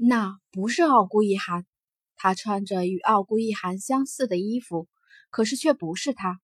[0.00, 1.66] 那不是傲孤一寒，
[2.14, 4.86] 他穿着与傲孤一寒相似的衣服，
[5.28, 6.38] 可是却不是他。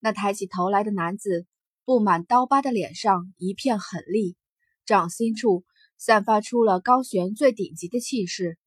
[0.00, 1.46] 那抬起头来的男子，
[1.86, 4.36] 布满刀疤的脸上一片狠厉，
[4.84, 5.64] 掌心处
[5.96, 8.58] 散发出了高悬最顶级的气势。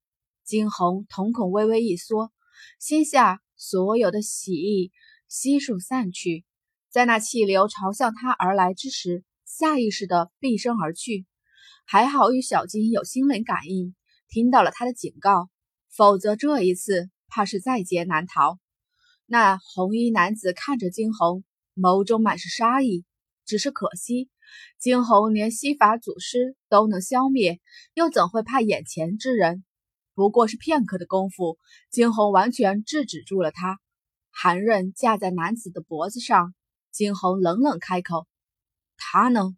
[0.44, 2.32] 惊鸿瞳孔微微一缩，
[2.80, 4.92] 心下所有的喜意
[5.28, 6.44] 悉数散去，
[6.90, 11.28] 在那气流朝向他而来之时，下意识的避身而去。
[11.86, 13.94] 还好与小金有心灵感应，
[14.34, 15.48] 听到了他的警告，
[15.96, 18.58] 否则这一次怕是在劫难逃。
[19.28, 21.44] 那红衣男子看着惊鸿，
[21.76, 23.06] 眸中满是杀意。
[23.46, 24.32] 只是可惜，
[24.80, 27.62] 惊鸿连西法祖师都能消灭，
[27.94, 29.64] 又怎会怕眼前之人？
[30.16, 31.60] 不过是片刻的功夫，
[31.92, 33.80] 惊鸿完全制止住了他。
[34.32, 36.56] 寒刃架在男子的脖子上，
[36.92, 38.26] 惊鸿冷冷开口
[38.98, 39.56] ：“他呢？”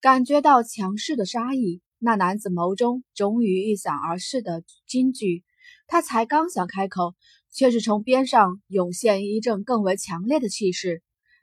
[0.00, 5.44] 感觉到强势的杀意，那男子眸中终于一闪而逝的惊惧。
[5.86, 7.14] 他才刚想开口，
[7.52, 11.02] 却是从边上涌现一阵更为强烈的气势，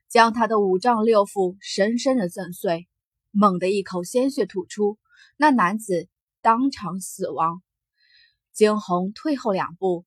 [0.10, 2.88] 将他的五脏六腑深深的震碎。
[3.32, 4.98] 猛地一口鲜血吐出，
[5.38, 6.10] 那男子
[6.42, 7.62] 当场死亡。
[8.52, 10.06] 惊鸿退后两步，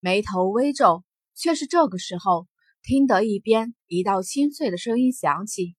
[0.00, 2.46] 眉头微皱，却是这个时候，
[2.82, 5.76] 听得一边一道清脆的声音响起：“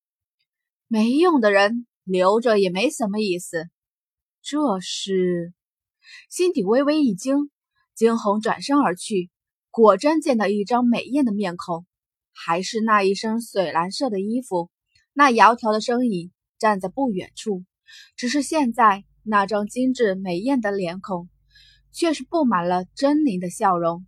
[0.88, 3.68] 没用的人。”留着也没什么意思。
[4.48, 5.56] 这是
[6.30, 7.50] 心底微微一惊，
[7.96, 9.32] 惊鸿转身而去，
[9.72, 11.88] 果真见到一张美艳的面孔，
[12.32, 14.70] 还是那一身水蓝色的衣服，
[15.14, 17.64] 那窈窕的身影站在不远处。
[18.16, 21.28] 只是现在那张精致美艳的脸孔，
[21.92, 24.06] 却是布满了狰狞的笑容。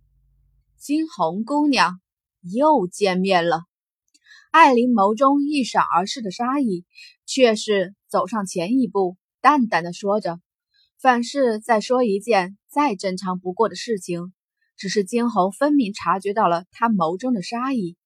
[0.76, 2.00] 惊鸿姑娘，
[2.42, 3.62] 又见面了。
[4.52, 6.86] 艾琳眸中一闪而逝的杀意，
[7.26, 10.40] 却是走上前一步，淡淡的说着
[11.00, 14.32] ：“凡是在说一件再正常不过的事情。”
[14.76, 17.96] 只是惊鸿分明察觉到了他眸中的杀意。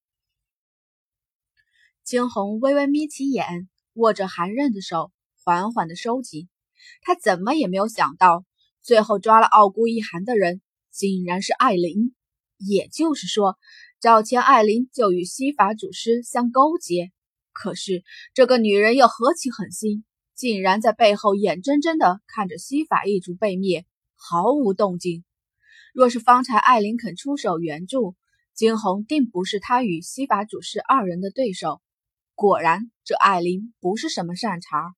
[2.03, 5.13] 惊鸿微微眯起眼，握着寒刃的手
[5.45, 6.49] 缓缓的收紧。
[7.03, 8.45] 他怎么也没有想到，
[8.81, 12.15] 最后抓了傲孤一寒的人，竟然是艾琳。
[12.59, 13.59] 也就是说。
[14.01, 17.13] 早前艾琳就与西法祖师相勾结，
[17.53, 18.03] 可是
[18.35, 20.05] 这个女人又何其狠心，
[20.43, 23.87] 竟然在背后眼睁睁地看着西法一族被灭，
[24.17, 25.23] 毫无动静。
[25.95, 28.17] 若是方才艾琳肯出手援助，
[28.53, 31.81] 惊鸿定不是他与西法祖师二人的对手。
[32.35, 34.97] 果然，这艾琳不是什么善茬。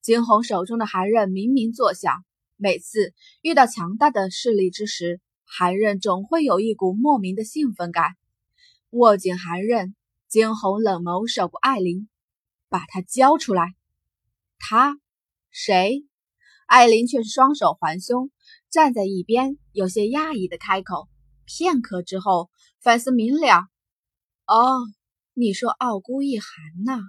[0.00, 2.24] 惊鸿手中的寒刃明明作响，
[2.56, 8.16] 每次遇到强大的势力之时，寒刃总会有一股莫名的兴奋感。
[8.90, 9.94] 握紧寒刃，
[10.26, 12.08] 惊鸿冷眸守过艾琳，
[12.68, 13.76] 把她交出来。
[14.64, 14.96] 他
[15.50, 16.06] 谁？
[16.66, 18.30] 艾琳却是双手环胸，
[18.70, 21.08] 站在一边，有些讶异的开口。
[21.44, 22.48] 片刻之后，
[22.80, 23.66] 反思明了
[24.46, 24.78] ：“哦，
[25.34, 26.46] 你说傲孤一寒
[26.86, 27.00] 呐？”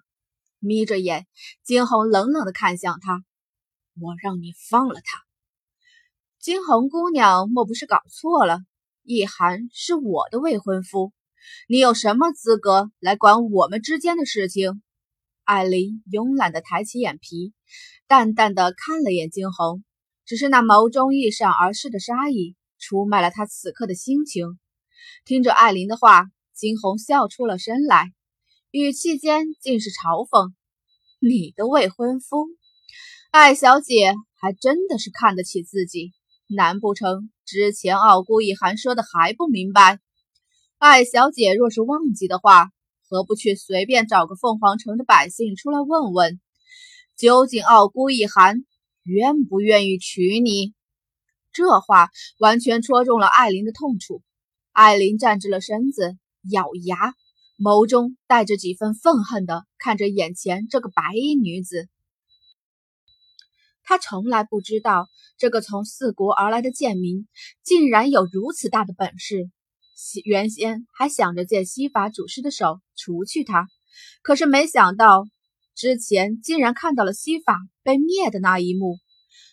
[0.57, 1.27] 眯着眼，
[1.63, 3.23] 惊鸿冷冷的看向他
[4.01, 5.21] ：“我让你放了他。”
[6.41, 8.59] 惊鸿姑娘莫不是搞错了？
[9.03, 11.13] 一寒是我的未婚夫。
[11.69, 14.81] 你有什么资格来管我们之间的事情？
[15.45, 17.53] 艾琳慵懒的抬起眼皮，
[18.07, 19.83] 淡淡的看了眼惊鸿，
[20.25, 24.57] 只是那眸中一闪而逝的杀意，出卖了他此刻的心情。
[25.25, 28.13] 听着艾琳的话，惊鸿笑出了声来，
[28.71, 30.53] 语气间尽是嘲讽
[31.19, 32.47] ：“你的未婚夫，
[33.31, 36.13] 艾小姐还真的是看得起自己。
[36.47, 39.99] 难不成之前傲孤一寒说的还不明白？”
[40.79, 42.69] 艾小姐若是忘记的话，
[43.13, 46.41] 何不去随便找个凤凰城的百姓出来问问，
[47.15, 48.65] 究竟傲孤一寒
[49.03, 50.73] 愿不愿意娶你？
[51.51, 52.09] 这话
[52.39, 54.23] 完全戳中了艾琳的痛处。
[54.71, 56.17] 艾琳站直了身子，
[56.49, 57.13] 咬牙，
[57.59, 61.89] 眸中带着几分愤恨的看着眼前这个白衣女子。
[63.83, 65.07] 她从来不知道，
[65.37, 67.27] 这个从四国而来的贱民，
[67.63, 69.51] 竟然有如此大的本事。
[70.25, 73.67] 原先还想着借西法祖师的手除去他，
[74.21, 75.25] 可是没想到
[75.75, 78.97] 之前竟然看到了西法被灭的那一幕。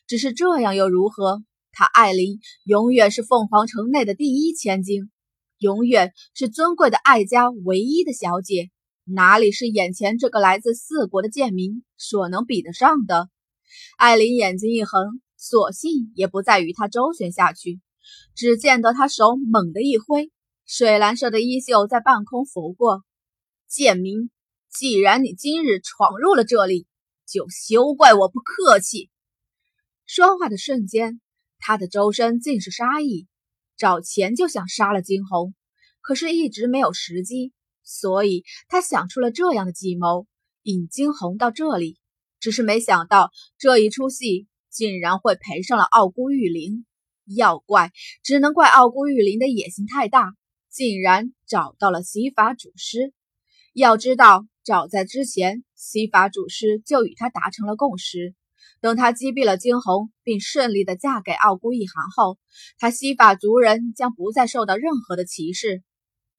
[0.06, 1.42] 只是这样又如何？
[1.72, 5.10] 他艾琳永远是凤凰城内的第一千金，
[5.58, 8.70] 永远是尊贵的艾家唯一的小姐，
[9.04, 13.28] 哪里是眼前这个来自四国的贱民所能比得上的？
[13.96, 17.80] 艾琳眼睛一横，索性也不再与他周旋下去。
[18.34, 20.30] 只见得他手猛地一挥，
[20.66, 23.04] 水蓝色的衣袖在半空拂过。
[23.68, 24.30] 贱民，
[24.68, 26.86] 既然你今日闯入了这里，
[27.26, 29.10] 就休怪我不客气。
[30.06, 31.20] 说话的瞬间，
[31.58, 33.28] 他的周身尽是杀意，
[33.76, 35.54] 找钱就想杀了惊鸿，
[36.00, 37.52] 可是一直没有时机，
[37.84, 40.26] 所以他想出了这样的计谋，
[40.62, 41.98] 引惊鸿到这里。
[42.40, 46.86] 只是没想到这一出戏竟然会赔上了傲孤玉灵。
[47.34, 47.92] 要怪，
[48.22, 50.34] 只能怪傲孤玉林的野心太大，
[50.70, 53.12] 竟然找到了西法主师。
[53.72, 58.34] 要知道，早在之前，西法主师就与他达成了共识。
[58.80, 62.38] 等他击毙了惊鸿，并顺利的嫁给傲孤一行后，
[62.78, 65.82] 他西法族人将不再受到任何的歧视。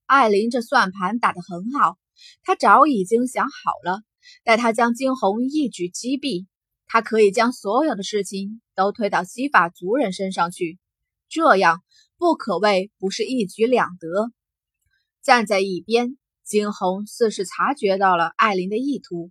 [0.06, 1.98] 艾琳这算盘打得很好，
[2.42, 4.02] 他早已经想好了，
[4.44, 6.46] 待他将惊鸿一举击毙，
[6.92, 10.78] 他可以将所有的事情都推到西法族人身上去，
[11.30, 11.82] 这样
[12.18, 14.30] 不可谓不是一举两得。
[15.22, 19.30] 站在一边，惊鸿似是察觉到了艾琳的意图，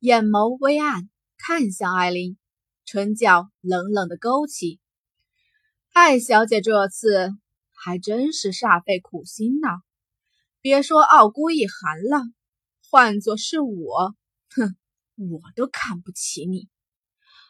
[0.00, 1.08] 眼眸微暗，
[1.38, 2.36] 看向艾琳。
[2.84, 4.80] 唇角冷冷的勾起，
[5.92, 7.30] 艾小姐这次
[7.72, 9.78] 还真是煞费苦心呐！
[10.60, 12.24] 别说傲孤一寒了，
[12.90, 14.16] 换作是我，
[14.50, 14.76] 哼，
[15.16, 16.68] 我都看不起你！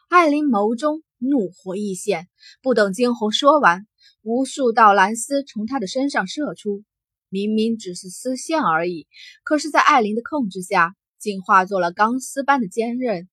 [0.09, 2.29] 艾琳眸中怒火一现，
[2.61, 3.85] 不等惊鸿说完，
[4.21, 6.85] 无数道蓝丝从他的身上射出。
[7.27, 9.05] 明明只是丝线而已，
[9.43, 13.27] 可是，在艾琳的控制下，竟化作了钢丝般的坚韧。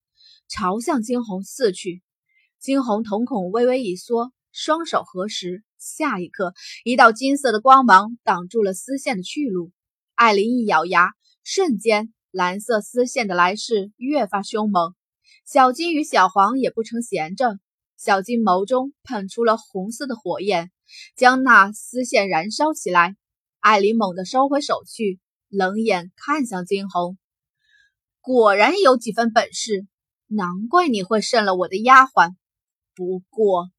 [0.49, 2.03] 朝向惊鸿刺去，
[2.59, 9.71] 惊鸿瞳孔微微一缩，双手合十，下一刻，一道金色的光芒挡住了丝线的去路。
[10.17, 11.13] 艾琳一咬牙，
[11.45, 14.93] 瞬间，蓝色丝线的来势越发凶猛。
[15.45, 17.59] 小金与小黄也不成闲着，
[17.99, 20.73] 小金眸中喷出了红色的火焰，
[21.17, 23.15] 将那丝线燃烧起来。
[23.61, 25.21] 艾琳猛地收回手去，
[25.51, 27.19] 冷眼看向金红，
[28.23, 29.87] 果然有几分本事。
[30.27, 32.35] 难怪你会胜了我的丫鬟，
[32.95, 33.71] 不过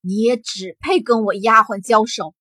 [0.00, 2.34] 你也只配跟我丫鬟交手。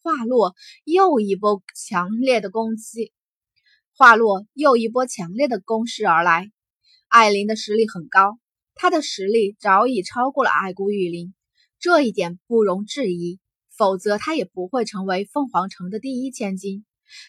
[0.00, 3.12] 话落，又一波强烈的攻击，
[3.94, 6.50] 话落，又一波强烈的攻势而来。
[7.08, 8.38] 艾琳的实力很高，
[8.74, 11.32] 她的实力早已超过了爱孤玉林，
[11.80, 13.40] 这一点不容置疑。
[13.76, 16.84] 否则，她也不会成为凤凰城的第一千金。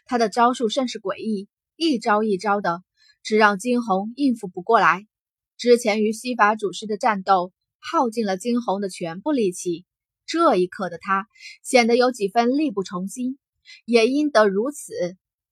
[0.05, 1.47] 她的招数甚是诡异，
[1.77, 2.83] 一招一招的，
[3.23, 5.07] 只让惊鸿应付不过来。
[5.57, 9.85] 之前与西法主师的战斗耗尽了惊鸿的全部力气，
[10.25, 11.27] 这一刻的他
[11.63, 13.39] 显得有几分力不从心。
[13.85, 14.93] 也因得如此，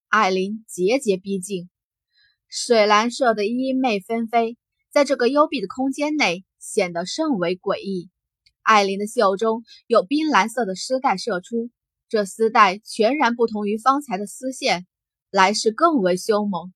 [0.09, 1.69] 艾琳节节逼近，
[2.49, 4.57] 水蓝色的衣袂纷飞，
[4.89, 8.09] 在这个幽闭的空间内显得甚为诡异。
[8.61, 11.69] 艾琳的袖中有冰蓝色的丝带射出，
[12.09, 14.87] 这丝带全然不同于方才的丝线，
[15.29, 16.73] 来势更为凶猛。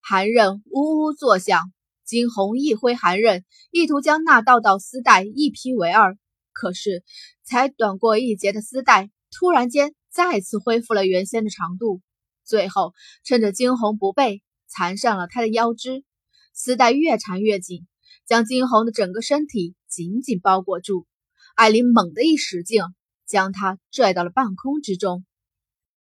[0.00, 1.72] 寒刃呜呜作响。
[2.04, 6.18] 惊鸿一挥寒刃，意图将那道道丝带一劈为二。
[6.52, 7.02] 可是，
[7.44, 12.02] 才短过一截的丝带，突然间再次恢复了原先的长度。
[12.44, 12.92] 最后，
[13.24, 14.42] 趁着惊鸿不备，
[14.76, 16.04] 缠上了他的腰肢。
[16.52, 17.86] 丝带越缠越紧，
[18.26, 21.06] 将金红的整个身体紧紧包裹住。
[21.54, 22.82] 艾琳猛地一使劲，
[23.26, 25.24] 将他拽到了半空之中。